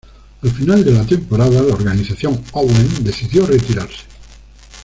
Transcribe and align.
Al 0.41 0.49
final 0.49 0.83
de 0.83 0.93
la 0.93 1.05
temporada, 1.05 1.61
la 1.61 1.75
"Organización 1.75 2.43
Owen" 2.53 3.03
decidió 3.03 3.45
retirarse. 3.45 3.99